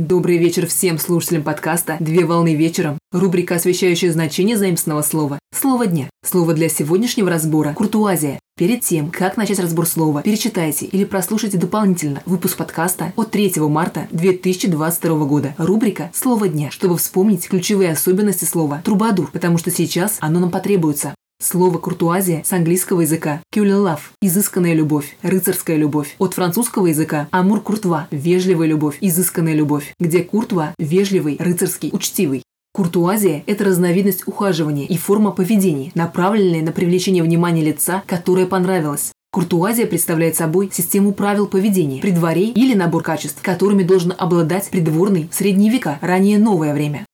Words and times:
Добрый 0.00 0.38
вечер 0.38 0.66
всем 0.66 0.98
слушателям 0.98 1.42
подкаста 1.42 1.98
«Две 2.00 2.24
волны 2.24 2.54
вечером». 2.54 2.96
Рубрика, 3.12 3.56
освещающая 3.56 4.10
значение 4.10 4.56
заимственного 4.56 5.02
слова. 5.02 5.38
Слово 5.54 5.86
дня. 5.86 6.08
Слово 6.24 6.54
для 6.54 6.70
сегодняшнего 6.70 7.28
разбора– 7.28 7.74
куртуазия. 7.76 8.40
Перед 8.56 8.80
тем, 8.80 9.10
как 9.10 9.36
начать 9.36 9.58
разбор 9.58 9.86
слова, 9.86 10.22
перечитайте 10.22 10.86
или 10.86 11.04
прослушайте 11.04 11.58
дополнительно 11.58 12.22
выпуск 12.24 12.56
подкаста 12.56 13.12
от 13.14 13.30
3 13.30 13.56
марта 13.58 14.08
2022 14.10 15.24
года. 15.26 15.54
Рубрика 15.58 16.10
«Слово 16.14 16.48
дня», 16.48 16.70
чтобы 16.70 16.96
вспомнить 16.96 17.46
ключевые 17.46 17.92
особенности 17.92 18.46
слова 18.46 18.80
«трубадур», 18.82 19.30
потому 19.30 19.58
что 19.58 19.70
сейчас 19.70 20.16
оно 20.20 20.40
нам 20.40 20.50
потребуется. 20.50 21.14
Слово 21.42 21.78
«куртуазия» 21.78 22.42
с 22.44 22.52
английского 22.52 23.00
языка 23.00 23.40
«кюлелав»– 23.50 24.12
изысканная 24.20 24.74
любовь, 24.74 25.16
рыцарская 25.22 25.78
любовь. 25.78 26.14
От 26.18 26.34
французского 26.34 26.88
языка 26.88 27.28
«амур-куртва»– 27.30 28.08
вежливая 28.10 28.68
любовь, 28.68 28.98
изысканная 29.00 29.54
любовь, 29.54 29.94
где 29.98 30.22
«куртва»– 30.22 30.74
вежливый, 30.78 31.38
рыцарский, 31.40 31.88
учтивый. 31.94 32.42
Куртуазия– 32.74 33.42
это 33.46 33.64
разновидность 33.64 34.28
ухаживания 34.28 34.84
и 34.84 34.98
форма 34.98 35.30
поведения, 35.30 35.92
направленная 35.94 36.60
на 36.60 36.72
привлечение 36.72 37.22
внимания 37.22 37.64
лица, 37.64 38.02
которое 38.06 38.44
понравилось. 38.44 39.10
Куртуазия 39.32 39.86
представляет 39.86 40.36
собой 40.36 40.68
систему 40.70 41.12
правил 41.12 41.46
поведения 41.46 42.02
при 42.02 42.10
дворе 42.10 42.50
или 42.50 42.74
набор 42.74 43.02
качеств, 43.02 43.40
которыми 43.40 43.82
должен 43.82 44.12
обладать 44.18 44.68
придворный 44.68 45.28
в 45.32 45.34
средние 45.34 45.72
века, 45.72 45.98
ранее 46.02 46.38
новое 46.38 46.74
время. 46.74 47.06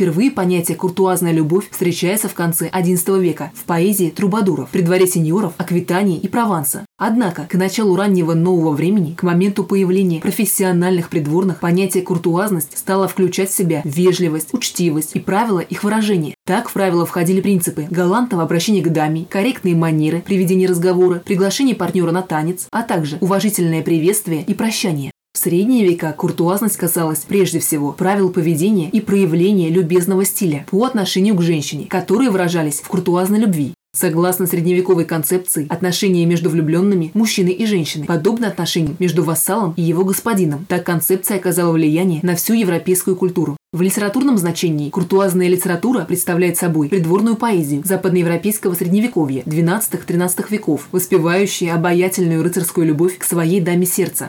Впервые 0.00 0.30
понятие 0.30 0.78
«куртуазная 0.78 1.32
любовь» 1.32 1.68
встречается 1.70 2.30
в 2.30 2.32
конце 2.32 2.70
XI 2.70 3.20
века 3.20 3.52
в 3.54 3.64
поэзии 3.64 4.08
трубадуров, 4.08 4.70
при 4.70 4.80
дворе 4.80 5.06
сеньоров, 5.06 5.52
Аквитании 5.58 6.18
и 6.18 6.26
Прованса. 6.26 6.86
Однако, 6.96 7.46
к 7.46 7.52
началу 7.52 7.96
раннего 7.96 8.32
нового 8.32 8.72
времени, 8.72 9.12
к 9.14 9.22
моменту 9.24 9.62
появления 9.62 10.22
профессиональных 10.22 11.10
придворных, 11.10 11.60
понятие 11.60 12.02
«куртуазность» 12.02 12.78
стало 12.78 13.08
включать 13.08 13.50
в 13.50 13.54
себя 13.54 13.82
вежливость, 13.84 14.54
учтивость 14.54 15.10
и 15.16 15.20
правила 15.20 15.60
их 15.60 15.84
выражения. 15.84 16.34
Так 16.46 16.70
в 16.70 16.72
правила 16.72 17.04
входили 17.04 17.42
принципы 17.42 17.86
галантного 17.90 18.44
обращения 18.44 18.80
к 18.80 18.90
даме, 18.90 19.26
корректные 19.28 19.76
манеры 19.76 20.22
при 20.24 20.38
ведении 20.38 20.66
разговора, 20.66 21.18
приглашение 21.22 21.76
партнера 21.76 22.10
на 22.10 22.22
танец, 22.22 22.68
а 22.72 22.84
также 22.84 23.18
уважительное 23.20 23.82
приветствие 23.82 24.44
и 24.44 24.54
прощание. 24.54 25.12
Средние 25.42 25.86
века 25.86 26.12
куртуазность 26.12 26.76
касалась 26.76 27.20
прежде 27.20 27.60
всего 27.60 27.92
правил 27.92 28.28
поведения 28.28 28.90
и 28.90 29.00
проявления 29.00 29.70
любезного 29.70 30.26
стиля 30.26 30.66
по 30.70 30.84
отношению 30.84 31.34
к 31.34 31.40
женщине, 31.40 31.86
которые 31.88 32.28
выражались 32.28 32.80
в 32.80 32.88
куртуазной 32.88 33.38
любви. 33.38 33.72
Согласно 33.96 34.46
средневековой 34.46 35.06
концепции, 35.06 35.66
отношения 35.70 36.26
между 36.26 36.50
влюбленными, 36.50 37.10
мужчиной 37.14 37.52
и 37.52 37.64
женщиной, 37.64 38.04
подобны 38.04 38.44
отношениям 38.44 38.96
между 38.98 39.24
вассалом 39.24 39.72
и 39.78 39.82
его 39.82 40.04
господином. 40.04 40.66
Так 40.68 40.84
концепция 40.84 41.38
оказала 41.38 41.72
влияние 41.72 42.20
на 42.22 42.36
всю 42.36 42.52
европейскую 42.52 43.16
культуру. 43.16 43.56
В 43.72 43.80
литературном 43.80 44.36
значении 44.36 44.90
куртуазная 44.90 45.48
литература 45.48 46.04
представляет 46.04 46.58
собой 46.58 46.90
придворную 46.90 47.36
поэзию 47.36 47.82
западноевропейского 47.82 48.74
средневековья 48.74 49.42
XII-XIII 49.44 50.44
веков, 50.50 50.88
воспевающую 50.92 51.74
обаятельную 51.74 52.42
рыцарскую 52.42 52.86
любовь 52.86 53.16
к 53.16 53.24
своей 53.24 53.60
даме 53.60 53.86
сердца, 53.86 54.28